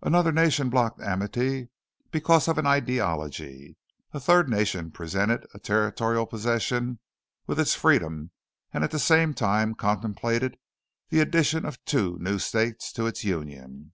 [0.00, 1.68] Another nation blocked amity
[2.12, 3.76] because of an ideology.
[4.12, 7.00] A third nation presented a territorial possession
[7.48, 8.30] with its freedom
[8.72, 10.56] and at the same time contemplated
[11.08, 13.90] the addition of two new states to its union.